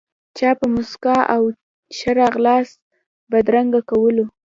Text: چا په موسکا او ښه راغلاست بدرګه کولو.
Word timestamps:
چا 0.37 0.49
په 0.59 0.65
موسکا 0.73 1.17
او 1.35 1.43
ښه 1.97 2.11
راغلاست 2.21 2.75
بدرګه 3.31 3.81
کولو. 3.89 4.25